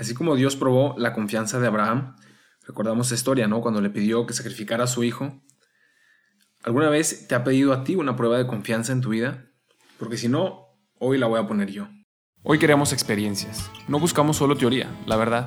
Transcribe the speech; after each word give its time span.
Así 0.00 0.14
como 0.14 0.34
Dios 0.34 0.56
probó 0.56 0.94
la 0.96 1.12
confianza 1.12 1.60
de 1.60 1.66
Abraham, 1.66 2.16
recordamos 2.66 3.08
esa 3.08 3.16
historia, 3.16 3.46
¿no? 3.48 3.60
Cuando 3.60 3.82
le 3.82 3.90
pidió 3.90 4.24
que 4.26 4.32
sacrificara 4.32 4.84
a 4.84 4.86
su 4.86 5.04
hijo. 5.04 5.42
¿Alguna 6.62 6.88
vez 6.88 7.28
te 7.28 7.34
ha 7.34 7.44
pedido 7.44 7.74
a 7.74 7.84
ti 7.84 7.96
una 7.96 8.16
prueba 8.16 8.38
de 8.38 8.46
confianza 8.46 8.92
en 8.92 9.02
tu 9.02 9.10
vida? 9.10 9.50
Porque 9.98 10.16
si 10.16 10.28
no, 10.28 10.68
hoy 10.98 11.18
la 11.18 11.26
voy 11.26 11.38
a 11.38 11.46
poner 11.46 11.70
yo. 11.70 11.88
Hoy 12.42 12.58
queremos 12.58 12.94
experiencias, 12.94 13.70
no 13.88 14.00
buscamos 14.00 14.38
solo 14.38 14.56
teoría, 14.56 14.88
la 15.04 15.16
verdad. 15.16 15.46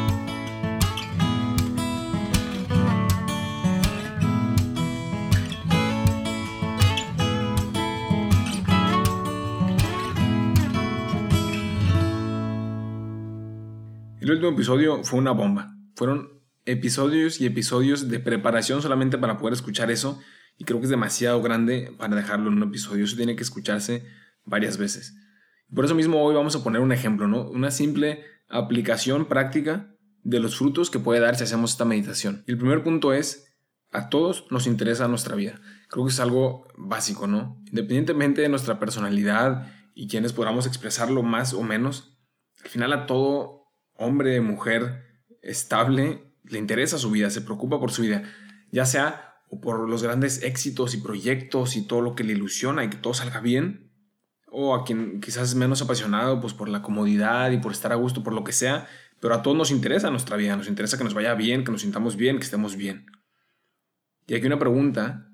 El 14.21 14.29
último 14.29 14.51
episodio 14.51 15.03
fue 15.03 15.17
una 15.17 15.31
bomba. 15.31 15.75
Fueron 15.95 16.43
episodios 16.65 17.41
y 17.41 17.47
episodios 17.47 18.07
de 18.07 18.19
preparación 18.19 18.83
solamente 18.83 19.17
para 19.17 19.39
poder 19.39 19.53
escuchar 19.53 19.89
eso 19.89 20.19
y 20.59 20.63
creo 20.63 20.79
que 20.79 20.83
es 20.83 20.91
demasiado 20.91 21.41
grande 21.41 21.91
para 21.97 22.15
dejarlo 22.15 22.51
en 22.51 22.57
un 22.57 22.69
episodio. 22.69 23.03
Eso 23.03 23.15
tiene 23.15 23.35
que 23.35 23.41
escucharse 23.41 24.05
varias 24.45 24.77
veces. 24.77 25.15
Por 25.73 25.85
eso 25.85 25.95
mismo 25.95 26.23
hoy 26.23 26.35
vamos 26.35 26.55
a 26.55 26.63
poner 26.63 26.81
un 26.81 26.91
ejemplo, 26.91 27.27
¿no? 27.27 27.49
Una 27.49 27.71
simple 27.71 28.23
aplicación 28.47 29.25
práctica 29.25 29.95
de 30.21 30.39
los 30.39 30.55
frutos 30.55 30.91
que 30.91 30.99
puede 30.99 31.19
dar 31.19 31.35
si 31.35 31.45
hacemos 31.45 31.71
esta 31.71 31.85
meditación. 31.85 32.43
el 32.45 32.59
primer 32.59 32.83
punto 32.83 33.13
es, 33.13 33.55
a 33.91 34.09
todos 34.09 34.45
nos 34.51 34.67
interesa 34.67 35.07
nuestra 35.07 35.35
vida. 35.35 35.59
Creo 35.89 36.05
que 36.05 36.11
es 36.11 36.19
algo 36.19 36.67
básico, 36.77 37.25
¿no? 37.25 37.59
Independientemente 37.69 38.43
de 38.43 38.49
nuestra 38.49 38.77
personalidad 38.77 39.73
y 39.95 40.07
quienes 40.07 40.31
podamos 40.31 40.67
expresarlo 40.67 41.23
más 41.23 41.55
o 41.55 41.63
menos, 41.63 42.19
al 42.63 42.69
final 42.69 42.93
a 42.93 43.07
todo 43.07 43.60
hombre, 44.01 44.41
mujer 44.41 45.25
estable, 45.41 46.33
le 46.43 46.59
interesa 46.59 46.97
su 46.97 47.11
vida, 47.11 47.29
se 47.29 47.41
preocupa 47.41 47.79
por 47.79 47.91
su 47.91 48.01
vida, 48.01 48.23
ya 48.71 48.85
sea 48.85 49.39
por 49.61 49.87
los 49.89 50.01
grandes 50.01 50.43
éxitos 50.43 50.93
y 50.93 50.97
proyectos 50.97 51.75
y 51.75 51.85
todo 51.85 52.01
lo 52.01 52.15
que 52.15 52.23
le 52.23 52.33
ilusiona 52.33 52.83
y 52.83 52.89
que 52.89 52.97
todo 52.97 53.13
salga 53.13 53.41
bien, 53.41 53.91
o 54.47 54.75
a 54.75 54.83
quien 54.83 55.21
quizás 55.21 55.49
es 55.49 55.55
menos 55.55 55.81
apasionado 55.81 56.41
pues 56.41 56.53
por 56.53 56.69
la 56.69 56.81
comodidad 56.81 57.51
y 57.51 57.57
por 57.57 57.71
estar 57.71 57.91
a 57.91 57.95
gusto, 57.95 58.23
por 58.23 58.33
lo 58.33 58.43
que 58.43 58.51
sea, 58.51 58.87
pero 59.19 59.35
a 59.35 59.41
todos 59.41 59.55
nos 59.55 59.71
interesa 59.71 60.09
nuestra 60.09 60.35
vida, 60.35 60.55
nos 60.55 60.67
interesa 60.67 60.97
que 60.97 61.03
nos 61.03 61.13
vaya 61.13 61.33
bien, 61.35 61.63
que 61.63 61.71
nos 61.71 61.81
sintamos 61.81 62.15
bien, 62.15 62.37
que 62.37 62.43
estemos 62.43 62.75
bien. 62.75 63.05
Y 64.27 64.35
aquí 64.35 64.47
una 64.47 64.59
pregunta 64.59 65.29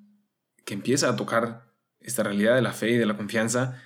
que 0.65 0.73
empieza 0.73 1.09
a 1.09 1.15
tocar 1.15 1.73
esta 1.99 2.23
realidad 2.23 2.55
de 2.55 2.61
la 2.61 2.73
fe 2.73 2.91
y 2.91 2.97
de 2.97 3.05
la 3.05 3.17
confianza 3.17 3.81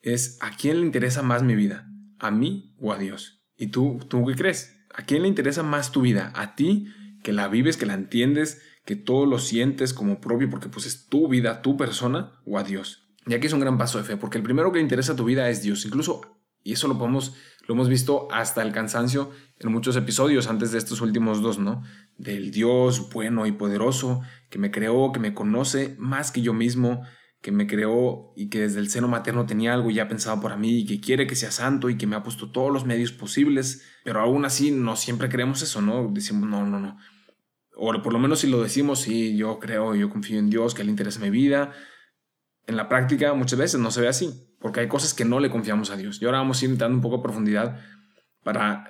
es 0.00 0.38
¿a 0.40 0.50
quién 0.50 0.80
le 0.80 0.86
interesa 0.86 1.22
más 1.22 1.42
mi 1.42 1.54
vida? 1.54 1.88
¿A 2.18 2.30
mí 2.30 2.74
o 2.78 2.92
a 2.92 2.98
Dios? 2.98 3.37
¿Y 3.58 3.66
tú, 3.66 3.98
tú 4.08 4.24
qué 4.24 4.34
crees? 4.34 4.78
¿A 4.94 5.02
quién 5.02 5.22
le 5.22 5.28
interesa 5.28 5.62
más 5.62 5.92
tu 5.92 6.00
vida? 6.00 6.32
¿A 6.34 6.54
ti, 6.54 6.86
que 7.22 7.32
la 7.32 7.48
vives, 7.48 7.76
que 7.76 7.86
la 7.86 7.94
entiendes, 7.94 8.62
que 8.86 8.96
todo 8.96 9.26
lo 9.26 9.38
sientes 9.38 9.92
como 9.92 10.20
propio 10.20 10.48
porque 10.48 10.68
pues 10.68 10.86
es 10.86 11.06
tu 11.06 11.28
vida, 11.28 11.60
tu 11.60 11.76
persona, 11.76 12.40
o 12.46 12.58
a 12.58 12.62
Dios? 12.62 13.08
Y 13.26 13.34
aquí 13.34 13.48
es 13.48 13.52
un 13.52 13.60
gran 13.60 13.76
paso 13.76 13.98
de 13.98 14.04
fe, 14.04 14.16
porque 14.16 14.38
el 14.38 14.44
primero 14.44 14.72
que 14.72 14.78
le 14.78 14.84
interesa 14.84 15.12
a 15.12 15.16
tu 15.16 15.24
vida 15.24 15.50
es 15.50 15.60
Dios. 15.60 15.84
Incluso, 15.84 16.22
y 16.62 16.72
eso 16.72 16.88
lo 16.88 16.96
podemos, 16.96 17.34
lo 17.66 17.74
hemos 17.74 17.88
visto 17.88 18.28
hasta 18.30 18.62
el 18.62 18.72
cansancio 18.72 19.30
en 19.58 19.72
muchos 19.72 19.96
episodios 19.96 20.46
antes 20.46 20.72
de 20.72 20.78
estos 20.78 21.00
últimos 21.00 21.42
dos, 21.42 21.58
¿no? 21.58 21.82
Del 22.16 22.50
Dios 22.50 23.10
bueno 23.12 23.46
y 23.46 23.52
poderoso 23.52 24.22
que 24.48 24.58
me 24.58 24.70
creó, 24.70 25.12
que 25.12 25.20
me 25.20 25.34
conoce 25.34 25.96
más 25.98 26.30
que 26.30 26.40
yo 26.40 26.54
mismo, 26.54 27.02
que 27.48 27.52
me 27.52 27.66
creó 27.66 28.34
y 28.36 28.50
que 28.50 28.60
desde 28.60 28.78
el 28.78 28.90
seno 28.90 29.08
materno 29.08 29.46
tenía 29.46 29.72
algo 29.72 29.90
ya 29.90 30.06
pensado 30.06 30.38
para 30.38 30.58
mí 30.58 30.80
y 30.80 30.84
que 30.84 31.00
quiere 31.00 31.26
que 31.26 31.34
sea 31.34 31.50
santo 31.50 31.88
y 31.88 31.96
que 31.96 32.06
me 32.06 32.14
ha 32.14 32.22
puesto 32.22 32.50
todos 32.50 32.70
los 32.70 32.84
medios 32.84 33.10
posibles, 33.10 33.86
pero 34.04 34.20
aún 34.20 34.44
así 34.44 34.70
no 34.70 34.96
siempre 34.96 35.30
creemos 35.30 35.62
eso, 35.62 35.80
¿no? 35.80 36.10
Decimos, 36.12 36.46
no, 36.46 36.66
no, 36.66 36.78
no. 36.78 36.98
O 37.74 38.02
por 38.02 38.12
lo 38.12 38.18
menos 38.18 38.40
si 38.40 38.48
lo 38.48 38.62
decimos, 38.62 39.00
sí, 39.00 39.34
yo 39.34 39.58
creo, 39.60 39.94
yo 39.94 40.10
confío 40.10 40.38
en 40.38 40.50
Dios, 40.50 40.74
que 40.74 40.84
le 40.84 40.90
interesa 40.90 41.20
mi 41.20 41.30
vida. 41.30 41.72
En 42.66 42.76
la 42.76 42.86
práctica 42.86 43.32
muchas 43.32 43.58
veces 43.58 43.80
no 43.80 43.90
se 43.90 44.02
ve 44.02 44.08
así, 44.08 44.54
porque 44.60 44.80
hay 44.80 44.88
cosas 44.88 45.14
que 45.14 45.24
no 45.24 45.40
le 45.40 45.48
confiamos 45.48 45.88
a 45.88 45.96
Dios. 45.96 46.20
Y 46.20 46.26
ahora 46.26 46.40
vamos 46.40 46.60
a 46.60 46.66
ir 46.66 46.70
entrando 46.70 46.96
un 46.96 47.00
poco 47.00 47.16
a 47.16 47.22
profundidad 47.22 47.80
para 48.44 48.84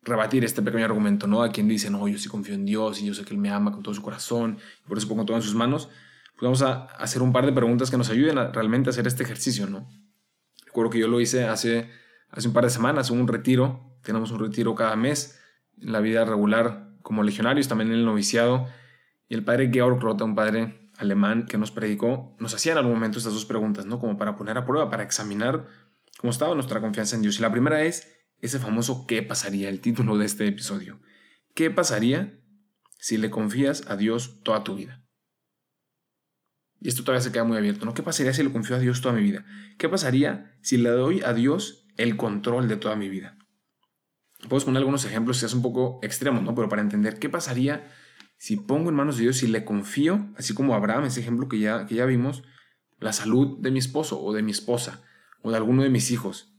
rebatir 0.00 0.46
este 0.46 0.62
pequeño 0.62 0.86
argumento, 0.86 1.26
¿no? 1.26 1.42
A 1.42 1.50
quien 1.50 1.68
dice, 1.68 1.90
no, 1.90 2.08
yo 2.08 2.16
sí 2.16 2.30
confío 2.30 2.54
en 2.54 2.64
Dios 2.64 3.02
y 3.02 3.06
yo 3.06 3.12
sé 3.12 3.26
que 3.26 3.34
Él 3.34 3.38
me 3.38 3.50
ama 3.50 3.70
con 3.70 3.82
todo 3.82 3.92
su 3.92 4.00
corazón 4.00 4.56
y 4.82 4.88
por 4.88 4.96
eso 4.96 5.06
pongo 5.08 5.26
todo 5.26 5.36
en 5.36 5.42
sus 5.42 5.54
manos 5.54 5.90
pues 6.38 6.46
vamos 6.46 6.62
a 6.62 6.84
hacer 7.02 7.20
un 7.20 7.32
par 7.32 7.46
de 7.46 7.52
preguntas 7.52 7.90
que 7.90 7.96
nos 7.96 8.10
ayuden 8.10 8.38
a 8.38 8.52
realmente 8.52 8.90
hacer 8.90 9.08
este 9.08 9.24
ejercicio, 9.24 9.66
¿no? 9.66 9.88
Recuerdo 10.64 10.90
que 10.90 11.00
yo 11.00 11.08
lo 11.08 11.20
hice 11.20 11.46
hace, 11.46 11.90
hace 12.30 12.46
un 12.46 12.54
par 12.54 12.62
de 12.62 12.70
semanas, 12.70 13.10
un 13.10 13.26
retiro, 13.26 13.98
tenemos 14.04 14.30
un 14.30 14.38
retiro 14.38 14.76
cada 14.76 14.94
mes 14.94 15.40
en 15.80 15.90
la 15.90 15.98
vida 15.98 16.24
regular 16.24 16.90
como 17.02 17.24
legionarios, 17.24 17.66
también 17.66 17.90
en 17.90 17.96
el 17.96 18.04
noviciado, 18.04 18.68
y 19.28 19.34
el 19.34 19.42
padre 19.42 19.70
Georg 19.72 20.00
Rota, 20.00 20.22
un 20.22 20.36
padre 20.36 20.92
alemán 20.96 21.44
que 21.44 21.58
nos 21.58 21.72
predicó, 21.72 22.36
nos 22.38 22.54
hacía 22.54 22.70
en 22.70 22.78
algún 22.78 22.94
momento 22.94 23.18
estas 23.18 23.32
dos 23.32 23.44
preguntas, 23.44 23.86
¿no? 23.86 23.98
Como 23.98 24.16
para 24.16 24.36
poner 24.36 24.58
a 24.58 24.64
prueba, 24.64 24.90
para 24.90 25.02
examinar 25.02 25.66
cómo 26.20 26.30
estaba 26.30 26.54
nuestra 26.54 26.80
confianza 26.80 27.16
en 27.16 27.22
Dios. 27.22 27.40
Y 27.40 27.42
la 27.42 27.50
primera 27.50 27.82
es 27.82 28.16
ese 28.40 28.60
famoso 28.60 29.08
¿qué 29.08 29.24
pasaría? 29.24 29.68
El 29.68 29.80
título 29.80 30.16
de 30.16 30.26
este 30.26 30.46
episodio. 30.46 31.00
¿Qué 31.54 31.72
pasaría 31.72 32.38
si 33.00 33.16
le 33.16 33.28
confías 33.28 33.90
a 33.90 33.96
Dios 33.96 34.40
toda 34.44 34.62
tu 34.62 34.76
vida? 34.76 35.02
Y 36.80 36.88
esto 36.88 37.02
todavía 37.02 37.22
se 37.22 37.32
queda 37.32 37.44
muy 37.44 37.56
abierto, 37.56 37.84
¿no? 37.84 37.94
¿Qué 37.94 38.02
pasaría 38.02 38.32
si 38.32 38.42
le 38.42 38.52
confío 38.52 38.76
a 38.76 38.78
Dios 38.78 39.00
toda 39.00 39.14
mi 39.14 39.22
vida? 39.22 39.44
¿Qué 39.78 39.88
pasaría 39.88 40.56
si 40.62 40.76
le 40.76 40.90
doy 40.90 41.22
a 41.24 41.32
Dios 41.34 41.86
el 41.96 42.16
control 42.16 42.68
de 42.68 42.76
toda 42.76 42.94
mi 42.94 43.08
vida? 43.08 43.36
Puedo 44.48 44.64
poner 44.64 44.78
algunos 44.78 45.04
ejemplos 45.04 45.40
que 45.40 45.46
es 45.46 45.54
un 45.54 45.62
poco 45.62 45.98
extremos, 46.02 46.42
¿no? 46.42 46.54
Pero 46.54 46.68
para 46.68 46.82
entender 46.82 47.18
qué 47.18 47.28
pasaría 47.28 47.90
si 48.36 48.56
pongo 48.56 48.90
en 48.90 48.94
manos 48.94 49.16
de 49.16 49.22
Dios, 49.22 49.38
si 49.38 49.48
le 49.48 49.64
confío, 49.64 50.28
así 50.36 50.54
como 50.54 50.74
Abraham, 50.74 51.06
ese 51.06 51.20
ejemplo 51.20 51.48
que 51.48 51.58
ya, 51.58 51.86
que 51.86 51.96
ya 51.96 52.06
vimos, 52.06 52.44
la 53.00 53.12
salud 53.12 53.58
de 53.58 53.72
mi 53.72 53.80
esposo 53.80 54.22
o 54.22 54.32
de 54.32 54.42
mi 54.42 54.52
esposa 54.52 55.02
o 55.42 55.50
de 55.50 55.56
alguno 55.56 55.82
de 55.82 55.90
mis 55.90 56.12
hijos, 56.12 56.54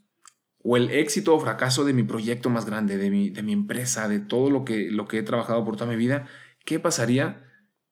o 0.62 0.76
el 0.76 0.90
éxito 0.90 1.34
o 1.34 1.40
fracaso 1.40 1.86
de 1.86 1.94
mi 1.94 2.04
proyecto 2.04 2.50
más 2.50 2.66
grande, 2.66 2.98
de 2.98 3.10
mi, 3.10 3.30
de 3.30 3.44
mi 3.44 3.54
empresa, 3.54 4.10
de 4.10 4.20
todo 4.20 4.50
lo 4.50 4.66
que, 4.66 4.92
lo 4.92 5.08
que 5.08 5.20
he 5.20 5.24
trabajado 5.24 5.64
por 5.64 5.78
toda 5.78 5.90
mi 5.90 5.96
vida, 5.96 6.28
¿qué 6.66 6.80
pasaría 6.80 7.49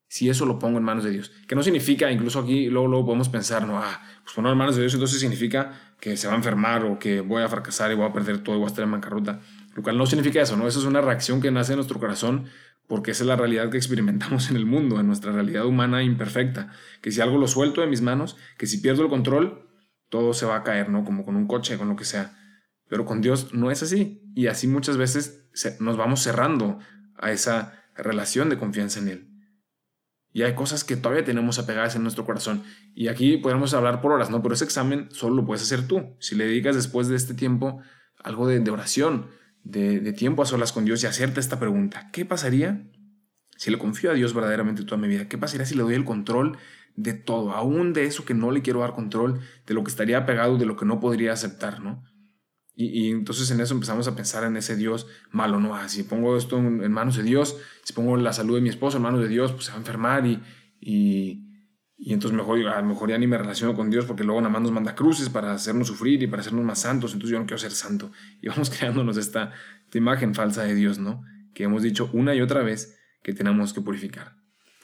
si 0.08 0.30
eso 0.30 0.46
lo 0.46 0.58
pongo 0.60 0.78
en 0.78 0.84
manos 0.84 1.04
de 1.04 1.12
Dios. 1.12 1.32
Que 1.48 1.56
no 1.56 1.64
significa, 1.64 2.12
incluso 2.12 2.40
aquí 2.40 2.70
luego, 2.70 2.88
luego 2.88 3.06
podemos 3.08 3.30
pensar, 3.30 3.68
no, 3.68 3.78
ah, 3.78 4.02
pues 4.24 4.34
ponerlo 4.34 4.54
en 4.54 4.58
manos 4.58 4.76
de 4.76 4.82
Dios 4.82 4.94
entonces 4.94 5.20
significa 5.20 5.74
que 6.00 6.16
se 6.16 6.28
va 6.28 6.34
a 6.34 6.38
enfermar 6.38 6.86
o 6.86 7.00
que 7.00 7.22
voy 7.22 7.44
a 7.44 7.50
fracasar 7.50 7.92
y 7.92 7.96
voy 7.96 8.06
a 8.06 8.14
perder 8.14 8.44
todo 8.44 8.56
y 8.56 8.60
voy 8.60 8.66
a 8.66 8.70
estar 8.70 8.84
en 8.84 8.92
bancarrota. 8.92 9.42
Lo 9.76 9.84
cual 9.84 9.98
no 9.98 10.06
significa 10.06 10.42
eso, 10.42 10.56
¿no? 10.58 10.68
Eso 10.68 10.80
es 10.80 10.86
una 10.86 11.02
reacción 11.02 11.42
que 11.42 11.52
nace 11.52 11.74
en 11.74 11.78
nuestro 11.78 12.00
corazón 12.00 12.46
porque 12.88 13.12
esa 13.12 13.24
es 13.24 13.28
la 13.28 13.36
realidad 13.36 13.70
que 13.70 13.78
experimentamos 13.78 14.50
en 14.50 14.56
el 14.56 14.66
mundo, 14.66 15.00
en 15.00 15.08
nuestra 15.08 15.32
realidad 15.32 15.66
humana 15.66 16.04
imperfecta. 16.04 16.72
Que 17.02 17.12
si 17.12 17.22
algo 17.22 17.38
lo 17.38 17.48
suelto 17.48 17.82
de 17.82 17.88
mis 17.88 18.02
manos, 18.02 18.38
que 18.58 18.66
si 18.66 18.78
pierdo 18.78 19.04
el 19.04 19.10
control, 19.10 19.68
todo 20.10 20.34
se 20.34 20.46
va 20.46 20.56
a 20.56 20.64
caer, 20.64 20.90
¿no? 20.90 21.04
Como 21.04 21.26
con 21.26 21.36
un 21.36 21.48
coche, 21.48 21.78
con 21.78 21.90
lo 21.90 21.96
que 21.96 22.06
sea. 22.06 22.38
Pero 22.88 23.06
con 23.06 23.22
Dios 23.22 23.54
no 23.54 23.72
es 23.72 23.84
así. 23.84 24.24
Y 24.36 24.48
así 24.48 24.68
muchas 24.68 24.96
veces 24.96 25.50
nos 25.80 25.98
vamos 25.98 26.22
cerrando 26.22 26.80
a 27.18 27.32
esa 27.32 27.84
relación 27.96 28.50
de 28.50 28.58
confianza 28.58 29.00
en 29.00 29.08
Él. 29.10 29.37
Y 30.34 30.44
hay 30.44 30.56
cosas 30.56 30.84
que 30.84 30.98
todavía 30.98 31.24
tenemos 31.24 31.58
apegadas 31.58 31.96
en 31.96 32.04
nuestro 32.04 32.26
corazón. 32.26 32.64
Y 32.94 33.08
aquí 33.08 33.38
podemos 33.38 33.74
hablar 33.74 34.02
por 34.02 34.12
horas, 34.12 34.30
¿no? 34.30 34.42
Pero 34.44 34.54
ese 34.54 34.66
examen 34.66 35.10
solo 35.12 35.36
lo 35.36 35.46
puedes 35.46 35.64
hacer 35.64 35.88
tú. 35.88 36.16
Si 36.20 36.36
le 36.36 36.46
dedicas 36.46 36.76
después 36.76 37.08
de 37.08 37.16
este 37.16 37.34
tiempo 37.34 37.82
algo 38.24 38.48
de, 38.48 38.70
oración, 38.70 39.28
de, 39.64 40.00
de, 40.00 40.14
tiempo 40.14 40.42
a 40.44 40.46
solas 40.46 40.72
con 40.72 40.86
Dios 40.86 41.04
y 41.04 41.08
hacerte 41.08 41.40
esta 41.40 41.60
pregunta. 41.60 42.10
¿Qué 42.12 42.26
pasaría 42.26 42.88
si 43.58 43.72
le 43.72 43.78
confío 43.78 44.12
a 44.12 44.14
Dios 44.14 44.34
verdaderamente 44.34 44.84
toda 44.84 44.98
mi 44.98 45.08
vida? 45.08 45.28
¿Qué 45.28 45.38
pasaría 45.38 45.66
si 45.66 45.76
le 45.76 45.84
doy 45.84 45.96
el 45.96 46.06
control 46.06 46.58
de 46.96 47.14
todo? 47.14 47.52
Aún 47.52 47.94
de 47.94 48.06
eso 48.06 48.26
que 48.26 48.34
no 48.34 48.52
le 48.52 48.62
quiero 48.62 48.82
dar 48.82 48.94
control, 48.94 49.40
de 49.66 49.74
lo 49.74 49.84
que 49.84 49.90
estaría 49.90 50.18
apegado, 50.18 50.58
de 50.58 50.66
lo 50.66 50.76
que 50.76 50.86
no 50.86 51.00
podría 51.00 51.34
aceptar, 51.34 51.80
¿no? 51.80 52.04
Y, 52.80 53.10
entonces 53.10 53.50
en 53.50 53.60
eso 53.60 53.74
empezamos 53.74 54.08
a 54.08 54.16
pensar 54.16 54.44
en 54.44 54.56
ese 54.56 54.76
Dios 54.76 55.08
malo, 55.32 55.60
¿no? 55.60 55.76
Ah, 55.76 55.90
si 55.90 56.04
pongo 56.04 56.38
esto 56.38 56.60
en, 56.60 56.92
manos 56.92 57.18
de 57.18 57.24
Dios, 57.24 57.58
si 57.84 57.94
pongo 57.94 58.16
la 58.18 58.34
salud 58.34 58.54
de 58.54 58.62
mi 58.62 58.70
esposo 58.70 58.98
en 58.98 59.04
manos 59.04 59.20
de 59.20 59.28
Dios, 59.28 59.52
pues 59.52 59.66
se 59.66 59.72
va 59.72 59.78
a 59.78 59.80
enfermar 59.80 60.28
y, 60.28 60.44
y, 60.80 61.44
entonces 62.14 62.38
mejor, 62.38 62.60
a 62.68 62.80
lo 62.80 62.88
mejor 62.88 63.10
ya 63.10 63.18
ni 63.18 63.26
me 63.26 63.36
relaciono 63.36 63.74
con 63.74 63.90
Dios 63.90 64.06
porque 64.06 64.24
luego 64.24 64.42
nada 64.42 64.54
más 64.54 64.62
nos 64.62 64.72
manda 64.72 64.94
cruces 64.94 65.28
para 65.30 65.54
hacernos 65.54 65.88
sufrir 65.88 66.22
y 66.22 66.28
para 66.28 66.42
hacernos 66.42 66.64
más 66.64 66.80
santos, 66.80 67.14
entonces 67.14 67.32
yo 67.32 67.40
no 67.40 67.48
quiero 67.48 67.58
ser 67.58 67.72
santo. 67.72 68.12
Y 68.44 68.48
vamos 68.48 68.70
creándonos 68.70 69.18
esta, 69.18 69.54
esta 69.84 69.98
imagen 69.98 70.36
falsa 70.36 70.62
de 70.62 70.76
Dios, 70.76 71.00
¿no? 71.00 71.24
Que 71.56 71.64
hemos 71.64 71.82
dicho 71.82 72.12
una 72.14 72.36
y 72.36 72.42
otra 72.42 72.62
vez 72.62 73.00
que 73.24 73.34
tenemos 73.34 73.74
que 73.74 73.82
purificar. 73.82 74.36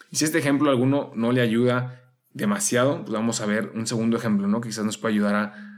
Y 0.10 0.16
si 0.16 0.26
este 0.26 0.40
ejemplo 0.40 0.70
a 0.70 0.72
alguno 0.74 1.12
no 1.16 1.32
le 1.32 1.42
ayuda, 1.42 2.02
demasiado, 2.32 3.02
pues 3.02 3.14
vamos 3.14 3.40
a 3.40 3.46
ver 3.46 3.72
un 3.76 3.86
segundo 3.86 4.18
ejemplo, 4.18 4.48
¿no? 4.48 4.62
Que 4.62 4.70
quizás 4.70 4.84
nos 4.84 4.98
pueda 4.98 5.14
ayudar 5.14 5.36
a, 5.36 5.73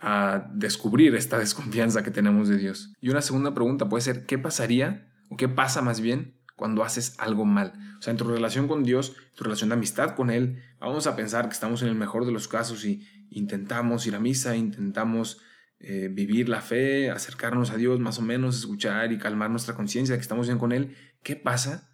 a 0.00 0.50
descubrir 0.52 1.14
esta 1.14 1.38
desconfianza 1.38 2.02
que 2.02 2.10
tenemos 2.10 2.48
de 2.48 2.58
Dios. 2.58 2.92
Y 3.00 3.10
una 3.10 3.22
segunda 3.22 3.54
pregunta 3.54 3.88
puede 3.88 4.02
ser, 4.02 4.26
¿qué 4.26 4.38
pasaría 4.38 5.08
o 5.28 5.36
qué 5.36 5.48
pasa 5.48 5.82
más 5.82 6.00
bien 6.00 6.40
cuando 6.56 6.82
haces 6.82 7.14
algo 7.18 7.44
mal? 7.44 7.72
O 7.98 8.02
sea, 8.02 8.10
en 8.10 8.16
tu 8.16 8.24
relación 8.24 8.66
con 8.66 8.82
Dios, 8.82 9.14
tu 9.34 9.44
relación 9.44 9.70
de 9.70 9.74
amistad 9.74 10.14
con 10.14 10.30
Él, 10.30 10.62
vamos 10.80 11.06
a 11.06 11.16
pensar 11.16 11.48
que 11.48 11.52
estamos 11.52 11.82
en 11.82 11.88
el 11.88 11.94
mejor 11.94 12.24
de 12.24 12.32
los 12.32 12.48
casos 12.48 12.84
y 12.84 13.06
intentamos 13.30 14.06
ir 14.06 14.14
a 14.14 14.20
misa, 14.20 14.56
intentamos 14.56 15.40
eh, 15.78 16.08
vivir 16.10 16.48
la 16.48 16.60
fe, 16.60 17.10
acercarnos 17.10 17.70
a 17.70 17.76
Dios 17.76 18.00
más 18.00 18.18
o 18.18 18.22
menos, 18.22 18.58
escuchar 18.58 19.12
y 19.12 19.18
calmar 19.18 19.50
nuestra 19.50 19.74
conciencia 19.74 20.14
de 20.14 20.18
que 20.18 20.22
estamos 20.22 20.46
bien 20.46 20.58
con 20.58 20.72
Él. 20.72 20.96
¿Qué 21.22 21.36
pasa 21.36 21.90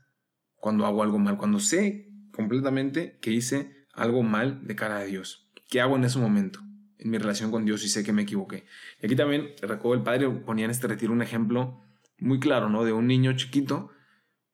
cuando 0.56 0.87
hago 0.87 1.03
algo 1.03 1.19
mal? 1.19 1.37
Cuando 1.37 1.61
sé 1.61 2.12
completamente 2.32 3.19
que 3.20 3.32
hice 3.32 3.87
algo 3.93 4.23
mal 4.23 4.67
de 4.67 4.76
cara 4.76 4.99
a 4.99 5.05
Dios. 5.05 5.50
¿Qué 5.69 5.81
hago 5.81 5.97
en 5.97 6.05
ese 6.05 6.19
momento? 6.19 6.65
En 6.98 7.10
mi 7.10 7.19
relación 7.19 7.50
con 7.50 7.64
Dios 7.64 7.84
y 7.84 7.88
sé 7.88 8.04
que 8.04 8.12
me 8.12 8.22
equivoqué. 8.22 8.66
Y 9.00 9.06
aquí 9.06 9.16
también, 9.16 9.54
recuerdo, 9.60 9.94
el 9.94 10.02
padre 10.02 10.28
ponía 10.31 10.64
en 10.64 10.70
este 10.70 10.87
retiro 10.87 11.12
un 11.12 11.22
ejemplo 11.22 11.82
muy 12.19 12.40
claro, 12.40 12.69
¿no? 12.69 12.84
De 12.84 12.93
un 12.93 13.06
niño 13.06 13.34
chiquito 13.37 13.90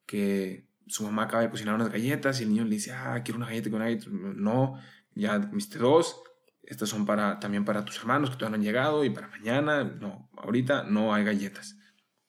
que 0.06 0.68
su 0.86 1.04
mamá 1.04 1.24
acaba 1.24 1.42
de 1.42 1.50
cocinar 1.50 1.74
unas 1.74 1.90
galletas 1.90 2.40
y 2.40 2.44
el 2.44 2.50
niño 2.50 2.64
le 2.64 2.70
dice, 2.70 2.92
ah, 2.92 3.22
quiero 3.24 3.38
una 3.38 3.46
galleta 3.46 3.70
con 3.70 3.82
una. 3.82 4.34
No, 4.34 4.78
ya 5.14 5.40
comiste 5.48 5.78
dos, 5.78 6.20
estas 6.62 6.88
son 6.88 7.06
para, 7.06 7.38
también 7.38 7.64
para 7.64 7.84
tus 7.84 7.98
hermanos 7.98 8.30
que 8.30 8.36
todavía 8.36 8.56
no 8.56 8.60
han 8.60 8.66
llegado 8.66 9.04
y 9.04 9.10
para 9.10 9.28
mañana, 9.28 9.84
no, 9.84 10.28
ahorita 10.36 10.84
no 10.84 11.14
hay 11.14 11.24
galletas. 11.24 11.76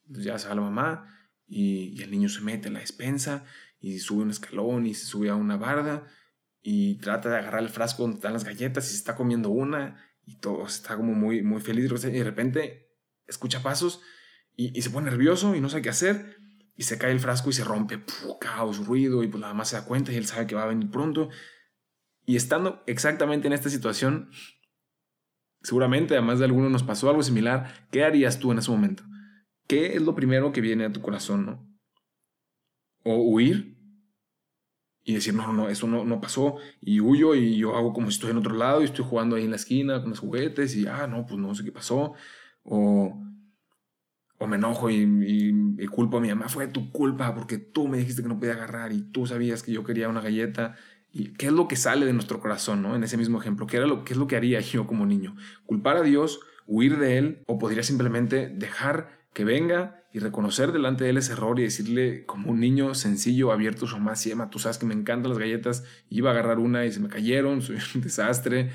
Entonces 0.08 0.26
ya 0.26 0.38
se 0.38 0.50
va 0.50 0.56
la 0.56 0.62
mamá 0.62 1.08
y, 1.48 1.94
y 1.98 2.04
el 2.04 2.12
niño 2.12 2.30
se 2.30 2.42
mete 2.42 2.68
en 2.68 2.76
la 2.76 2.82
despensa 2.82 3.46
y 3.80 4.00
sube 4.00 4.24
un 4.24 4.30
escalón 4.30 4.86
y 4.86 4.94
se 4.94 5.06
sube 5.06 5.30
a 5.30 5.36
una 5.36 5.58
barda 5.58 6.08
y 6.64 6.96
trata 6.96 7.30
de 7.30 7.38
agarrar 7.38 7.62
el 7.62 7.70
frasco 7.70 8.04
donde 8.04 8.16
están 8.16 8.34
las 8.34 8.46
galletas 8.46 8.86
y 8.86 8.92
se 8.92 8.96
está 8.96 9.16
comiendo 9.16 9.50
una 9.50 10.02
y 10.26 10.38
todo 10.38 10.66
está 10.66 10.96
como 10.96 11.14
muy, 11.14 11.44
muy 11.44 11.62
feliz 11.62 11.92
y 12.06 12.12
de 12.12 12.24
repente 12.24 12.90
escucha 13.28 13.62
pasos 13.62 14.02
y, 14.56 14.82
se 14.82 14.90
pone 14.90 15.12
nervioso 15.12 15.56
y 15.56 15.60
no 15.60 15.68
sabe 15.68 15.82
qué 15.82 15.90
hacer 15.90 16.38
y 16.76 16.84
se 16.84 16.98
cae 16.98 17.12
el 17.12 17.20
frasco 17.20 17.50
y 17.50 17.54
se 17.54 17.66
rompe, 17.66 18.02
caos, 18.40 18.88
ruido 18.88 19.24
y 19.24 19.28
pues 19.28 19.42
nada 19.42 19.54
más 19.54 19.70
se 19.70 19.76
da 19.76 19.86
cuenta 19.86 20.14
y 20.14 20.16
él 20.16 20.26
sabe 20.26 20.48
que 20.48 20.56
va 20.56 20.64
a 20.64 20.68
venir 20.68 20.90
pronto 20.90 21.30
y 22.26 22.38
estando 22.38 22.82
exactamente 22.88 23.48
en 23.48 23.54
esta 23.54 23.70
situación, 23.70 24.30
seguramente 25.62 26.14
además 26.14 26.40
de 26.40 26.46
alguno 26.46 26.70
nos 26.70 26.84
pasó 26.84 27.10
algo 27.10 27.22
similar, 27.24 27.88
¿qué 27.92 28.06
harías 28.06 28.40
tú 28.40 28.54
en 28.54 28.60
ese 28.60 28.72
momento? 28.72 29.04
¿Qué 29.68 29.96
es 29.96 30.02
lo 30.02 30.16
primero 30.16 30.54
que 30.54 30.62
viene 30.62 30.86
a 30.86 30.94
tu 30.94 31.02
corazón? 31.02 31.78
O 33.04 33.16
huir 33.18 33.73
y 35.04 35.14
decir, 35.14 35.34
no, 35.34 35.52
no, 35.52 35.70
eso 35.70 35.88
no, 35.88 36.06
no 36.06 36.22
pasó, 36.22 36.58
y 36.82 37.00
huyo 37.00 37.36
y 37.36 37.58
yo 37.58 37.76
hago 37.76 37.94
como 37.94 38.10
si 38.10 38.16
estoy 38.16 38.32
en 38.32 38.38
otro 38.38 38.56
lado 38.56 38.82
y 38.82 38.86
estoy 38.86 39.06
jugando 39.08 39.36
ahí 39.36 39.44
en 39.44 39.50
la 39.50 39.58
esquina 39.58 40.02
con 40.02 40.12
los 40.12 40.20
juguetes 40.20 40.76
y, 40.76 40.88
ah, 40.88 41.08
no, 41.08 41.26
pues 41.26 41.40
no 41.40 41.54
sé 41.56 41.64
qué 41.64 41.72
pasó, 41.72 42.14
o, 42.64 43.22
o 44.38 44.48
me 44.48 44.56
enojo 44.58 44.90
y, 44.90 45.04
y, 45.78 45.88
culpo 45.88 46.18
a 46.18 46.22
mi 46.22 46.30
mamá, 46.30 46.50
fue 46.50 46.68
tu 46.68 46.92
culpa 46.92 47.34
porque 47.36 47.58
tú 47.58 47.88
me 47.88 47.98
dijiste 47.98 48.22
que 48.22 48.30
no 48.30 48.40
podía 48.40 48.54
agarrar 48.54 48.92
y 48.94 49.02
tú 49.02 49.26
sabías 49.26 49.64
que 49.64 49.72
yo 49.72 49.84
quería 49.84 50.10
una 50.10 50.22
galleta. 50.22 50.76
¿Y 51.12 51.34
qué 51.34 51.48
es 51.48 51.52
lo 51.52 51.68
que 51.68 51.76
sale 51.76 52.08
de 52.08 52.14
nuestro 52.14 52.40
corazón, 52.40 52.82
no? 52.82 52.96
En 52.96 53.04
ese 53.04 53.18
mismo 53.18 53.40
ejemplo, 53.40 53.68
¿qué, 53.68 53.78
era 53.78 53.86
lo, 53.86 54.04
qué 54.04 54.14
es 54.14 54.18
lo 54.18 54.28
que 54.28 54.36
haría 54.36 54.60
yo 54.62 54.88
como 54.88 55.06
niño? 55.06 55.36
¿Culpar 55.66 55.98
a 55.98 56.02
Dios, 56.02 56.40
huir 56.66 56.98
de 56.98 57.18
Él 57.18 57.44
o 57.46 57.60
podría 57.60 57.84
simplemente 57.84 58.50
dejar 58.50 59.20
que 59.34 59.46
venga 59.46 60.03
y 60.14 60.20
reconocer 60.20 60.72
delante 60.72 61.04
de 61.04 61.10
él 61.10 61.18
ese 61.18 61.34
error 61.34 61.60
y 61.60 61.64
decirle 61.64 62.24
como 62.28 62.52
un 62.52 62.60
niño 62.60 62.94
sencillo, 62.94 63.52
abierto, 63.52 63.88
su 63.88 63.98
mamá, 63.98 64.14
Emma, 64.26 64.52
tú 64.52 64.60
sabes 64.60 64.78
que 64.78 64.86
me 64.86 64.94
encantan 64.94 65.30
las 65.30 65.40
galletas, 65.40 65.84
iba 66.08 66.30
a 66.30 66.34
agarrar 66.34 66.60
una 66.60 66.86
y 66.86 66.92
se 66.92 67.00
me 67.00 67.10
cayeron, 67.10 67.62
soy 67.64 67.78
un 67.96 68.02
desastre. 68.02 68.72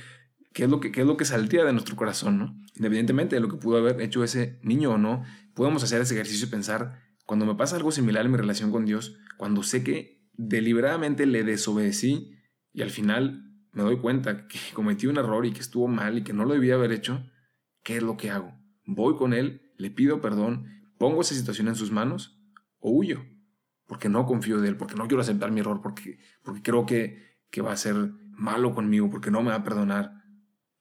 ¿Qué 0.52 0.64
es, 0.64 0.70
lo 0.70 0.80
que, 0.80 0.90
qué 0.90 1.02
es 1.02 1.06
lo 1.06 1.16
que 1.16 1.24
saldría 1.24 1.64
de 1.64 1.72
nuestro 1.72 1.94
corazón, 1.94 2.38
no? 2.38 2.60
Independientemente 2.74 3.36
de 3.36 3.40
lo 3.40 3.48
que 3.48 3.56
pudo 3.56 3.78
haber 3.78 4.00
hecho 4.00 4.24
ese 4.24 4.58
niño 4.62 4.90
o 4.90 4.98
no, 4.98 5.22
podemos 5.54 5.84
hacer 5.84 6.00
ese 6.00 6.14
ejercicio 6.14 6.48
y 6.48 6.50
pensar, 6.50 6.98
cuando 7.24 7.46
me 7.46 7.54
pasa 7.54 7.76
algo 7.76 7.92
similar 7.92 8.24
en 8.24 8.32
mi 8.32 8.38
relación 8.38 8.72
con 8.72 8.84
Dios, 8.84 9.16
cuando 9.36 9.62
sé 9.62 9.84
que 9.84 10.26
deliberadamente 10.32 11.26
le 11.26 11.44
desobedecí 11.44 12.32
y 12.72 12.82
al 12.82 12.90
final 12.90 13.44
me 13.72 13.84
doy 13.84 13.98
cuenta 13.98 14.48
que 14.48 14.58
cometí 14.74 15.06
un 15.06 15.18
error 15.18 15.46
y 15.46 15.52
que 15.52 15.60
estuvo 15.60 15.86
mal 15.86 16.18
y 16.18 16.24
que 16.24 16.32
no 16.32 16.44
lo 16.44 16.54
debía 16.54 16.74
haber 16.74 16.90
hecho, 16.90 17.24
¿qué 17.84 17.98
es 17.98 18.02
lo 18.02 18.16
que 18.16 18.30
hago? 18.32 18.58
Voy 18.84 19.14
con 19.14 19.34
él, 19.34 19.72
le 19.76 19.92
pido 19.92 20.20
perdón 20.20 20.77
pongo 20.98 21.20
esa 21.20 21.34
situación 21.34 21.68
en 21.68 21.74
sus 21.74 21.90
manos 21.90 22.38
o 22.78 22.90
huyo, 22.90 23.24
porque 23.86 24.08
no 24.08 24.26
confío 24.26 24.60
de 24.60 24.68
él, 24.68 24.76
porque 24.76 24.94
no 24.94 25.08
quiero 25.08 25.22
aceptar 25.22 25.50
mi 25.50 25.60
error, 25.60 25.80
porque, 25.80 26.18
porque 26.42 26.62
creo 26.62 26.86
que, 26.86 27.38
que 27.50 27.62
va 27.62 27.72
a 27.72 27.76
ser 27.76 27.94
malo 28.30 28.74
conmigo, 28.74 29.10
porque 29.10 29.30
no 29.30 29.42
me 29.42 29.50
va 29.50 29.56
a 29.56 29.64
perdonar. 29.64 30.12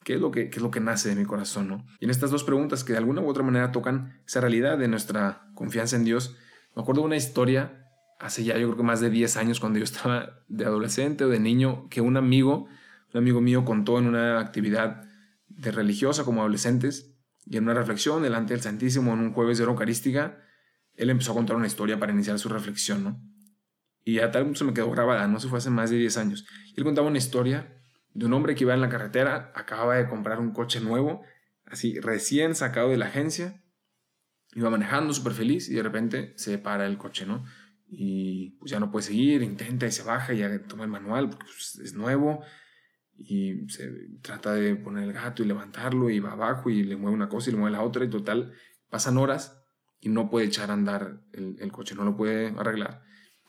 ¿Qué 0.04 0.16
es, 0.16 0.22
lo 0.22 0.32
que, 0.32 0.50
qué 0.50 0.58
es 0.58 0.64
lo 0.64 0.72
que 0.72 0.80
nace 0.80 1.10
de 1.10 1.16
mi 1.16 1.26
corazón? 1.26 1.68
¿no? 1.68 1.86
Y 2.00 2.06
en 2.06 2.12
estas 2.12 2.32
dos 2.32 2.44
preguntas 2.44 2.84
que 2.84 2.94
de 2.94 3.00
alguna 3.00 3.22
u 3.22 3.28
otra 3.28 3.44
manera 3.44 3.72
tocan 3.72 4.22
esa 4.26 4.40
realidad 4.40 4.78
de 4.78 4.88
nuestra 4.88 5.50
confianza 5.54 5.96
en 5.96 6.06
Dios, 6.06 6.36
me 6.76 6.82
acuerdo 6.82 7.02
de 7.02 7.08
una 7.08 7.18
historia 7.18 7.88
hace 8.20 8.44
ya 8.44 8.58
yo 8.58 8.68
creo 8.68 8.78
que 8.78 8.84
más 8.84 9.00
de 9.00 9.10
10 9.10 9.38
años 9.38 9.60
cuando 9.60 9.80
yo 9.80 9.84
estaba 9.84 10.42
de 10.48 10.66
adolescente 10.66 11.24
o 11.24 11.30
de 11.30 11.40
niño, 11.40 11.88
que 11.90 12.02
un 12.02 12.18
amigo, 12.18 12.68
un 13.14 13.18
amigo 13.18 13.42
mío 13.42 13.66
contó 13.66 14.00
en 14.00 14.08
una 14.08 14.40
actividad 14.40 15.04
de 15.48 15.72
religiosa 15.72 16.24
como 16.24 16.42
adolescentes, 16.42 17.17
y 17.50 17.58
en 17.58 17.64
una 17.64 17.74
reflexión 17.74 18.22
delante 18.22 18.54
del 18.54 18.62
Santísimo 18.62 19.14
en 19.14 19.20
un 19.20 19.34
jueves 19.34 19.58
de 19.58 19.64
hora 19.64 19.72
eucarística, 19.72 20.44
él 20.96 21.10
empezó 21.10 21.32
a 21.32 21.36
contar 21.36 21.56
una 21.56 21.68
historia 21.68 21.98
para 21.98 22.12
iniciar 22.12 22.38
su 22.40 22.50
reflexión, 22.50 23.04
¿no? 23.04 23.22
Y 24.04 24.20
a 24.20 24.32
tal 24.32 24.56
se 24.56 24.64
me 24.64 24.74
quedó 24.74 24.90
grabada, 24.92 25.28
no 25.28 25.40
se 25.40 25.48
fue 25.48 25.60
hace 25.60 25.70
más 25.70 25.90
de 25.90 25.98
10 25.98 26.18
años. 26.18 26.46
Él 26.76 26.84
contaba 26.84 27.08
una 27.08 27.18
historia 27.18 27.82
de 28.14 28.26
un 28.26 28.34
hombre 28.34 28.56
que 28.56 28.64
iba 28.64 28.74
en 28.74 28.82
la 28.82 28.90
carretera, 28.90 29.52
acababa 29.56 29.96
de 29.96 30.08
comprar 30.08 30.40
un 30.40 30.52
coche 30.52 30.82
nuevo, 30.82 31.22
así 31.66 32.00
recién 32.00 32.56
sacado 32.56 32.90
de 32.90 32.98
la 32.98 33.06
agencia, 33.06 33.64
iba 34.54 34.70
manejando 34.70 35.14
súper 35.14 35.34
feliz 35.34 35.70
y 35.70 35.76
de 35.76 35.84
repente 35.84 36.34
se 36.38 36.58
para 36.58 36.86
el 36.86 36.98
coche, 36.98 37.26
¿no? 37.26 37.46
Y 37.88 38.58
pues 38.60 38.72
ya 38.72 38.80
no 38.80 38.92
puede 38.92 39.06
seguir, 39.06 39.42
intenta 39.42 39.86
y 39.86 39.92
se 39.92 40.04
baja 40.04 40.34
y 40.34 40.40
ya 40.40 40.64
toma 40.64 40.84
el 40.84 40.90
manual 40.90 41.30
porque 41.30 41.46
pues, 41.46 41.80
es 41.82 41.94
nuevo 41.94 42.44
y 43.18 43.68
se 43.70 43.90
trata 44.22 44.54
de 44.54 44.76
poner 44.76 45.04
el 45.04 45.14
gato 45.14 45.44
y 45.44 45.48
levantarlo 45.48 46.10
y 46.10 46.20
va 46.20 46.34
abajo 46.34 46.70
y 46.70 46.84
le 46.84 46.96
mueve 46.96 47.16
una 47.16 47.30
cosa 47.30 47.50
y 47.50 47.54
le 47.54 47.60
mueve 47.60 47.76
la 47.76 47.84
otra 47.84 48.06
y 48.06 48.10
total 48.10 48.54
pasan 48.90 49.18
horas 49.18 49.64
y 50.00 50.10
no 50.10 50.30
puede 50.30 50.46
echar 50.46 50.70
a 50.70 50.74
andar 50.74 51.22
el, 51.34 51.72
coche, 51.72 51.96
no 51.96 52.04
lo 52.04 52.16
puede 52.16 52.54
arreglar. 52.58 53.04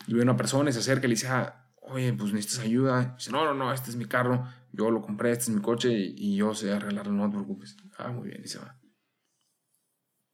Y 0.06 0.14
ve 0.14 0.22
una 0.22 0.36
persona 0.36 0.70
y 0.70 0.72
se 0.72 0.78
acerca 0.78 1.06
y 1.06 1.08
le 1.08 1.14
dice, 1.14 1.28
ah, 1.28 1.70
oye, 1.82 2.12
pues 2.12 2.32
necesitas 2.32 2.64
ayuda. 2.64 3.14
dice, 3.18 3.30
no, 3.30 3.44
no, 3.44 3.54
no, 3.54 3.72
este 3.72 3.90
es 3.90 3.96
mi 3.96 4.06
carro, 4.06 4.46
yo 4.72 4.90
lo 4.90 5.02
compré, 5.02 5.32
este 5.32 5.44
es 5.44 5.50
mi 5.50 5.60
coche 5.60 5.92
y, 5.92 6.36
yo 6.36 6.54
sé 6.54 6.72
arreglarlo, 6.72 7.12
no 7.12 7.28
te 7.28 7.36
preocupes. 7.36 7.76
Ah, 7.98 8.10
muy 8.10 8.28
bien, 8.28 8.40
y 8.42 8.48
se 8.48 8.58
va. 8.58 8.78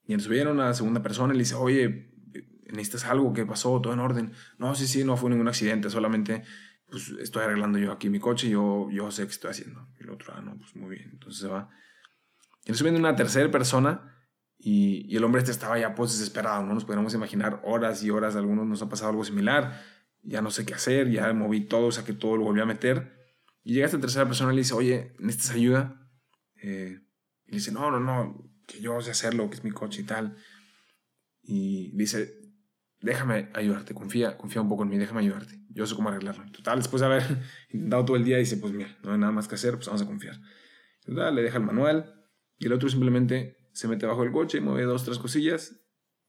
Y 0.07 0.13
entonces 0.13 0.31
viene 0.31 0.51
una 0.51 0.73
segunda 0.75 1.03
persona 1.03 1.35
y 1.35 1.37
le 1.37 1.43
dice, 1.43 1.55
oye, 1.55 2.13
necesitas 2.67 3.07
algo, 3.07 3.33
¿qué 3.33 3.45
pasó? 3.45 3.81
¿Todo 3.81 3.93
en 3.93 4.01
orden? 4.01 4.33
No, 4.59 4.75
sí, 4.75 4.87
sí, 4.87 5.05
no 5.05 5.17
fue 5.17 5.31
ningún 5.31 5.49
accidente, 5.49 5.91
solamente 5.91 6.45
pues 6.89 7.09
estoy 7.21 7.45
arreglando 7.45 7.79
yo 7.79 7.93
aquí 7.93 8.09
mi 8.09 8.21
coche, 8.21 8.49
yo, 8.49 8.89
yo 8.91 9.11
sé 9.11 9.25
qué 9.25 9.33
estoy 9.33 9.51
haciendo. 9.51 9.89
Y 9.99 10.05
el 10.05 10.11
otro, 10.11 10.33
ah, 10.37 10.41
no, 10.41 10.57
pues 10.57 10.77
muy 10.77 10.97
bien. 10.97 11.11
Entonces 11.13 11.41
se 11.41 11.49
va. 11.49 11.71
Y 12.65 12.73
viene 12.83 12.99
una 12.99 13.17
tercera 13.17 13.51
persona 13.51 14.15
y, 14.57 15.07
y, 15.13 15.17
el 15.17 15.25
hombre 15.25 15.41
este 15.41 15.51
estaba 15.51 15.79
ya 15.79 15.95
pues 15.95 16.13
desesperado, 16.13 16.63
¿no? 16.65 16.75
Nos 16.75 16.85
podríamos 16.85 17.13
imaginar 17.15 17.61
horas 17.65 18.03
y 18.03 18.11
horas, 18.11 18.37
algunos 18.37 18.67
nos 18.67 18.81
ha 18.81 18.89
pasado 18.89 19.11
algo 19.11 19.25
similar, 19.25 19.83
ya 20.23 20.41
no 20.41 20.51
sé 20.51 20.65
qué 20.65 20.75
hacer, 20.75 21.11
ya 21.11 21.33
moví 21.35 21.67
todo, 21.67 21.89
o 21.89 21.93
sea 21.93 22.05
que 22.05 22.15
todo 22.15 22.37
lo 22.37 22.45
volví 22.45 22.61
a 22.61 22.67
meter. 22.67 23.13
Y 23.63 23.75
llega 23.75 23.87
esta 23.87 24.01
tercera 24.01 24.27
persona 24.27 24.53
y 24.53 24.57
le 24.57 24.63
dice, 24.63 24.75
oye, 24.75 25.15
¿necesitas 25.19 25.57
ayuda? 25.57 26.11
Eh, 26.63 27.01
y 27.47 27.51
le 27.51 27.57
dice, 27.59 27.73
no, 27.73 27.91
no, 27.91 28.01
no, 28.01 28.51
que 28.67 28.81
yo 28.81 29.01
sé 29.01 29.11
hacerlo, 29.11 29.51
que 29.51 29.57
es 29.57 29.65
mi 29.65 29.71
coche 29.71 30.03
y 30.03 30.05
tal. 30.05 30.37
Y 31.43 31.95
dice, 31.97 32.44
déjame 33.05 33.51
ayudarte, 33.55 33.95
confía, 33.95 34.37
confía 34.37 34.63
un 34.63 34.69
poco 34.69 34.83
en 34.83 34.89
mí, 34.91 34.99
déjame 34.99 35.21
ayudarte 35.21 35.65
yo 35.75 35.87
sé 35.87 35.95
cómo 35.95 36.09
arreglarlo. 36.09 36.45
Total, 36.53 36.79
después 36.79 37.01
de 37.01 37.07
haber 37.07 37.23
intentado 37.71 38.05
todo 38.05 38.17
el 38.17 38.25
día, 38.25 38.39
dice, 38.39 38.57
pues 38.57 38.73
mira, 38.73 38.97
no 39.03 39.13
hay 39.13 39.19
nada 39.19 39.33
más 39.33 39.49
que 39.49 39.57
hacer, 39.57 39.75
pues 39.75 39.87
vamos 39.87 40.03
a 40.03 40.07
confiar. 40.07 40.41
Total, 41.05 41.35
le 41.35 41.43
deja 41.43 41.59
el 41.59 41.65
manual 41.65 42.15
y 42.59 42.67
el 42.67 42.73
otro 42.73 42.89
simplemente 42.89 43.59
se 43.73 43.89
mete 43.89 44.07
bajo 44.07 44.23
el 44.23 44.31
coche, 44.31 44.61
mueve 44.61 44.85
dos, 44.85 45.05
tres 45.05 45.19
cosillas, 45.19 45.81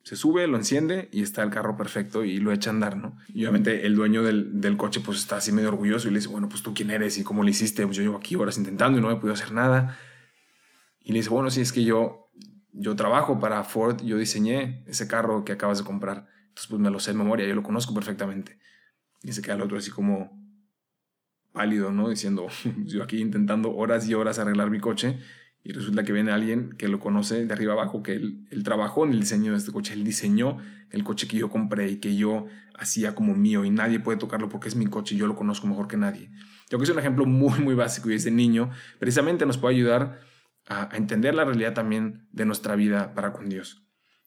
se 0.04 0.16
sube, 0.16 0.46
lo 0.48 0.58
enciende 0.58 1.10
y 1.12 1.22
está 1.22 1.44
el 1.44 1.50
carro 1.50 1.78
perfecto 1.78 2.24
y 2.24 2.40
lo 2.40 2.52
echa 2.52 2.72
a 2.72 2.74
andar, 2.74 2.98
¿no? 2.98 3.18
Y 3.30 3.44
obviamente 3.44 3.86
el 3.86 3.96
dueño 3.96 4.24
del, 4.24 4.62
del, 4.62 4.78
coche 4.78 5.00
pues 5.00 5.18
está 5.18 5.38
así 5.38 5.52
medio 5.52 5.70
orgulloso 5.70 6.08
y 6.08 6.12
le 6.12 6.20
dice, 6.20 6.30
bueno, 6.30 6.50
pues 6.50 6.62
tú 6.62 6.74
quién 6.74 6.92
eres 6.92 7.18
y 7.18 7.24
cómo 7.24 7.44
lo 7.44 7.50
hiciste, 7.50 7.86
pues 7.86 7.98
yo 7.98 8.04
llevo 8.04 8.18
aquí 8.18 8.36
horas 8.36 8.58
intentando 8.58 9.00
y 9.00 9.02
no 9.02 9.12
he 9.12 9.16
podido 9.16 9.34
hacer 9.34 9.52
nada. 9.52 9.98
Y 11.02 11.12
le 11.12 11.20
dice, 11.20 11.30
bueno, 11.30 11.50
sí, 11.50 11.62
es 11.62 11.72
que 11.72 11.84
yo, 11.84 12.30
yo 12.72 12.96
trabajo 12.96 13.40
para 13.40 13.64
Ford, 13.64 14.02
yo 14.04 14.18
diseñé 14.18 14.84
ese 14.88 15.08
carro 15.08 15.44
que 15.44 15.54
acabas 15.54 15.80
de 15.80 15.84
comprar, 15.86 16.28
entonces 16.56 16.70
pues 16.70 16.82
me 16.82 16.90
lo 16.90 17.02
sé 17.02 17.12
de 17.12 17.18
memoria, 17.18 17.46
yo 17.46 17.54
lo 17.54 17.64
conozco 17.64 17.94
perfectamente. 17.94 18.58
Y 19.22 19.34
se 19.34 19.42
queda 19.42 19.56
el 19.56 19.62
otro 19.62 19.78
así 19.78 19.92
como 19.92 20.42
pálido, 21.52 21.92
¿no? 21.92 22.08
Diciendo, 22.08 22.48
yo 22.86 23.04
aquí 23.04 23.20
intentando 23.20 23.76
horas 23.76 24.08
y 24.08 24.14
horas 24.14 24.40
arreglar 24.40 24.70
mi 24.70 24.80
coche 24.80 25.20
y 25.66 25.74
resulta 25.74 26.06
que 26.06 26.14
viene 26.14 26.32
alguien 26.32 26.70
que 26.78 26.88
lo 26.88 27.02
conoce 27.02 27.46
de 27.46 27.54
arriba 27.54 27.74
abajo, 27.74 28.04
que 28.04 28.14
él, 28.14 28.64
trabajó 28.64 29.04
en 29.04 29.12
el 29.12 29.20
diseño 29.20 29.52
de 29.52 29.58
este 29.58 29.74
coche, 29.74 29.96
él 29.96 30.06
diseñó 30.06 30.60
el 30.92 31.04
coche 31.04 31.28
que 31.28 31.36
yo 31.36 31.50
compré 31.50 31.92
y 31.92 31.98
que 31.98 32.16
yo 32.16 32.46
hacía 32.74 33.16
como 33.16 33.36
mío 33.36 33.66
y 33.66 33.70
nadie 33.70 34.00
puede 34.00 34.18
tocarlo 34.18 34.48
porque 34.48 34.70
es 34.70 34.78
mi 34.78 34.86
coche 34.86 35.16
y 35.16 35.18
yo 35.18 35.28
lo 35.28 35.36
conozco 35.36 35.68
mejor 35.68 35.90
que 35.90 35.98
nadie. 35.98 36.30
Yo 36.70 36.78
creo 36.78 36.80
que 36.80 36.86
es 36.86 36.90
un 36.92 37.00
ejemplo 37.00 37.26
muy, 37.26 37.60
muy 37.60 37.76
básico 37.76 38.10
y 38.10 38.14
ese 38.14 38.32
niño 38.32 38.70
precisamente 38.98 39.46
nos 39.46 39.58
puede 39.58 39.76
ayudar 39.76 40.22
a, 40.68 40.94
a 40.94 40.96
entender 40.96 41.36
la 41.36 41.44
realidad 41.44 41.74
también 41.74 42.30
de 42.32 42.46
nuestra 42.46 42.78
vida 42.78 43.14
para 43.14 43.34
con 43.34 43.50
Dios. 43.50 43.85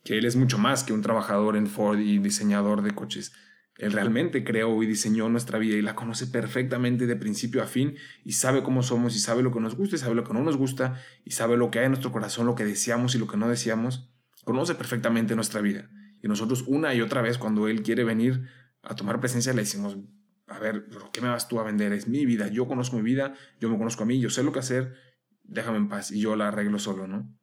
Que 0.09 0.17
Él 0.17 0.25
es 0.25 0.37
mucho 0.37 0.57
más 0.57 0.85
que 0.85 0.95
un 0.95 1.03
trabajador 1.03 1.55
en 1.55 1.67
Ford 1.67 1.99
y 1.99 2.17
diseñador 2.17 2.81
de 2.81 2.93
coches. 2.93 3.35
Él 3.77 3.93
realmente 3.93 4.43
creó 4.43 4.83
y 4.83 4.87
diseñó 4.87 5.29
nuestra 5.29 5.59
vida 5.59 5.77
y 5.77 5.83
la 5.83 5.97
conoce 5.97 6.29
perfectamente 6.29 7.07
de 7.07 7.15
principio 7.15 7.63
a 7.63 7.67
fin 7.67 7.95
y 8.25 8.33
sabe 8.33 8.63
cómo 8.63 8.83
somos 8.83 9.15
y 9.15 9.19
sabe 9.19 9.43
lo 9.43 9.53
que 9.53 9.61
nos 9.61 9.75
gusta 9.75 9.97
y 9.97 9.99
sabe 9.99 10.15
lo 10.15 10.25
que 10.25 10.33
no 10.33 10.43
nos 10.43 10.57
gusta 10.57 10.99
y 11.27 11.33
sabe 11.33 11.59
lo 11.59 11.71
que 11.71 11.81
hay 11.81 11.85
en 11.85 11.91
nuestro 11.91 12.11
corazón, 12.11 12.47
lo 12.47 12.55
que 12.55 12.65
deseamos 12.65 13.15
y 13.15 13.19
lo 13.19 13.27
que 13.27 13.37
no 13.37 13.51
deseamos. 13.51 14.09
Conoce 14.45 14.75
perfectamente 14.77 15.37
nuestra 15.37 15.61
vida. 15.61 15.91
Y 16.23 16.29
nosotros 16.29 16.65
una 16.67 16.95
y 16.95 17.03
otra 17.03 17.21
vez 17.21 17.37
cuando 17.37 17.69
Él 17.69 17.83
quiere 17.83 18.03
venir 18.03 18.49
a 18.81 18.95
tomar 18.95 19.21
presencia 19.21 19.53
le 19.53 19.61
decimos, 19.61 19.99
a 20.47 20.59
ver, 20.59 20.87
¿qué 21.13 21.21
me 21.21 21.29
vas 21.29 21.49
tú 21.49 21.61
a 21.61 21.65
vender? 21.65 21.93
Es 21.93 22.09
mi 22.09 22.25
vida, 22.25 22.49
yo 22.49 22.67
conozco 22.67 22.97
mi 22.97 23.03
vida, 23.03 23.35
yo 23.61 23.69
me 23.69 23.77
conozco 23.77 24.05
a 24.05 24.07
mí, 24.07 24.19
yo 24.21 24.31
sé 24.31 24.43
lo 24.43 24.53
que 24.53 24.61
hacer, 24.61 24.95
déjame 25.43 25.77
en 25.77 25.91
paz 25.91 26.11
y 26.13 26.19
yo 26.19 26.35
la 26.35 26.49
arreglo 26.49 26.79
solo, 26.79 27.07
¿no? 27.07 27.38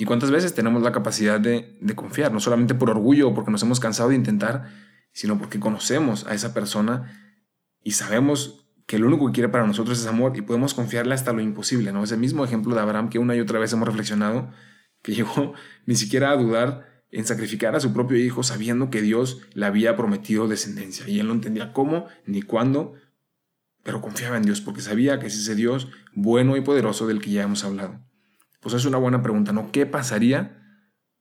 ¿Y 0.00 0.06
cuántas 0.06 0.30
veces 0.30 0.54
tenemos 0.54 0.82
la 0.82 0.92
capacidad 0.92 1.38
de, 1.38 1.76
confiar? 1.94 2.32
No 2.32 2.40
solamente 2.40 2.74
por 2.74 2.88
orgullo 2.88 3.28
o 3.28 3.34
porque 3.34 3.50
nos 3.50 3.62
hemos 3.62 3.80
cansado 3.80 4.08
de 4.08 4.14
intentar, 4.14 4.70
sino 5.12 5.36
porque 5.36 5.60
conocemos 5.60 6.26
a 6.26 6.32
esa 6.32 6.54
persona 6.54 7.36
y 7.84 7.90
sabemos 7.90 8.66
que 8.86 8.98
lo 8.98 9.08
único 9.08 9.26
que 9.26 9.32
quiere 9.32 9.50
para 9.50 9.66
nosotros 9.66 10.00
es 10.00 10.06
amor 10.06 10.34
y 10.38 10.40
podemos 10.40 10.72
confiarle 10.72 11.12
hasta 11.12 11.34
lo 11.34 11.42
imposible, 11.42 11.92
¿no? 11.92 12.02
Es 12.02 12.16
mismo 12.16 12.46
ejemplo 12.46 12.74
de 12.74 12.80
Abraham 12.80 13.10
que 13.10 13.18
una 13.18 13.36
y 13.36 13.40
otra 13.40 13.58
vez 13.58 13.74
hemos 13.74 13.86
reflexionado, 13.86 14.50
que 15.02 15.12
llegó 15.16 15.52
ni 15.84 15.96
siquiera 15.96 16.30
a 16.30 16.36
dudar 16.38 17.04
en 17.10 17.26
sacrificar 17.26 17.76
a 17.76 17.80
su 17.80 17.92
propio 17.92 18.16
hijo 18.16 18.42
sabiendo 18.42 18.88
que 18.88 19.02
Dios 19.02 19.42
le 19.52 19.66
había 19.66 19.96
prometido 19.96 20.48
descendencia 20.48 21.06
y 21.06 21.20
él 21.20 21.26
no 21.26 21.34
entendía 21.34 21.74
cómo 21.74 22.06
ni 22.24 22.40
cuándo, 22.40 22.94
pero 23.82 24.00
confiaba 24.00 24.38
en 24.38 24.44
Dios 24.44 24.62
porque 24.62 24.80
sabía 24.80 25.18
que 25.18 25.26
es 25.26 25.34
ese 25.36 25.54
Dios 25.54 25.88
bueno 26.14 26.56
y 26.56 26.62
poderoso 26.62 27.06
del 27.06 27.20
que 27.20 27.32
ya 27.32 27.42
hemos 27.42 27.64
hablado. 27.64 28.00
Pues 28.60 28.74
es 28.74 28.84
una 28.84 28.98
buena 28.98 29.22
pregunta, 29.22 29.52
¿no? 29.52 29.72
¿Qué 29.72 29.86
pasaría 29.86 30.56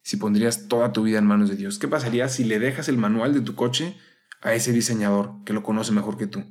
si 0.02 0.18
pondrías 0.18 0.68
toda 0.68 0.92
tu 0.92 1.04
vida 1.04 1.20
en 1.20 1.26
manos 1.26 1.50
de 1.50 1.56
Dios? 1.56 1.80
¿Qué 1.80 1.88
pasaría 1.88 2.28
si 2.30 2.44
le 2.44 2.60
dejas 2.60 2.90
el 2.90 2.98
manual 2.98 3.34
de 3.34 3.42
tu 3.42 3.56
coche 3.56 3.98
a 4.42 4.54
ese 4.54 4.74
diseñador 4.74 5.44
que 5.46 5.54
lo 5.54 5.64
conoce 5.64 5.92
mejor 5.92 6.18
que 6.18 6.28
tú? 6.28 6.44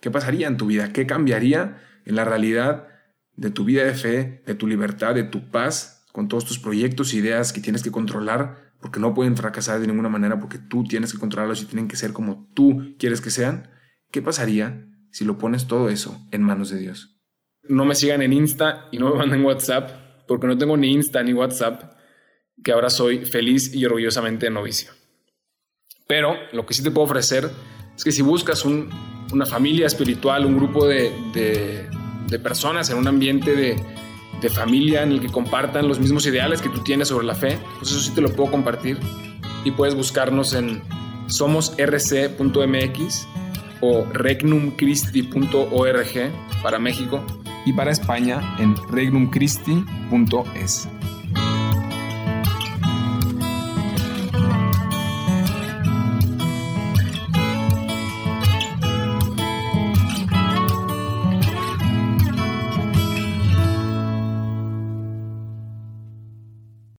¿Qué 0.00 0.10
pasaría 0.10 0.48
en 0.48 0.56
tu 0.56 0.66
vida? 0.66 0.92
¿Qué 0.92 1.06
cambiaría 1.06 1.80
en 2.04 2.16
la 2.16 2.24
realidad 2.24 2.88
de 3.36 3.50
tu 3.50 3.64
vida 3.64 3.84
de 3.84 3.94
fe, 3.94 4.42
de 4.46 4.54
tu 4.54 4.66
libertad, 4.66 5.14
de 5.14 5.24
tu 5.24 5.50
paz, 5.50 6.06
con 6.12 6.28
todos 6.28 6.44
tus 6.44 6.58
proyectos 6.58 7.12
e 7.12 7.16
ideas 7.16 7.52
que 7.52 7.60
tienes 7.60 7.82
que 7.82 7.90
controlar, 7.90 8.72
porque 8.80 9.00
no 9.00 9.14
pueden 9.14 9.36
fracasar 9.36 9.80
de 9.80 9.86
ninguna 9.86 10.08
manera, 10.08 10.38
porque 10.38 10.58
tú 10.58 10.84
tienes 10.84 11.12
que 11.12 11.18
controlarlos 11.18 11.62
y 11.62 11.66
tienen 11.66 11.88
que 11.88 11.96
ser 11.96 12.12
como 12.12 12.48
tú 12.54 12.94
quieres 12.98 13.20
que 13.20 13.30
sean? 13.30 13.70
¿Qué 14.10 14.22
pasaría 14.22 14.86
si 15.10 15.24
lo 15.24 15.38
pones 15.38 15.66
todo 15.66 15.88
eso 15.88 16.24
en 16.30 16.42
manos 16.42 16.70
de 16.70 16.78
Dios? 16.78 17.13
No 17.68 17.84
me 17.84 17.94
sigan 17.94 18.22
en 18.22 18.32
Insta 18.32 18.88
y 18.92 18.98
no 18.98 19.10
me 19.10 19.18
manden 19.18 19.44
WhatsApp, 19.44 19.90
porque 20.26 20.46
no 20.46 20.58
tengo 20.58 20.76
ni 20.76 20.92
Insta 20.92 21.22
ni 21.22 21.32
WhatsApp 21.32 21.94
que 22.62 22.72
ahora 22.72 22.90
soy 22.90 23.24
feliz 23.24 23.74
y 23.74 23.84
orgullosamente 23.84 24.50
novicio. 24.50 24.92
Pero 26.06 26.36
lo 26.52 26.66
que 26.66 26.74
sí 26.74 26.82
te 26.82 26.90
puedo 26.90 27.06
ofrecer 27.06 27.50
es 27.96 28.04
que 28.04 28.12
si 28.12 28.22
buscas 28.22 28.64
una 28.64 29.46
familia 29.46 29.86
espiritual, 29.86 30.44
un 30.44 30.56
grupo 30.56 30.86
de, 30.86 31.88
personas 32.42 32.90
en 32.90 32.98
un 32.98 33.06
ambiente 33.06 33.54
de, 33.54 33.76
familia 34.50 35.02
en 35.02 35.12
el 35.12 35.22
que 35.22 35.28
compartan 35.28 35.88
los 35.88 35.98
mismos 35.98 36.26
ideales 36.26 36.60
que 36.60 36.68
tú 36.68 36.84
tienes 36.84 37.08
sobre 37.08 37.24
la 37.24 37.34
fe, 37.34 37.58
pues 37.78 37.90
eso 37.90 38.00
sí 38.00 38.14
te 38.14 38.20
lo 38.20 38.28
puedo 38.28 38.50
compartir. 38.50 38.98
Y 39.64 39.70
puedes 39.70 39.94
buscarnos 39.94 40.52
en 40.52 40.82
somosrc.mx 41.28 43.26
o 43.80 44.04
regnumchristi.org 44.12 46.32
para 46.62 46.78
México 46.78 47.24
y 47.64 47.72
para 47.72 47.90
España 47.90 48.56
en 48.58 48.76
regnumchristi.es. 48.88 50.88